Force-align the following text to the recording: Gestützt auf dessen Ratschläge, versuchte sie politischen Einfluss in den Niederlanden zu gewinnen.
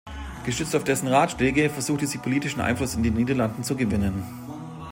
Gestützt 0.47 0.75
auf 0.75 0.83
dessen 0.83 1.09
Ratschläge, 1.09 1.69
versuchte 1.69 2.07
sie 2.07 2.17
politischen 2.17 2.59
Einfluss 2.59 2.95
in 2.95 3.03
den 3.03 3.13
Niederlanden 3.13 3.63
zu 3.63 3.75
gewinnen. 3.77 4.23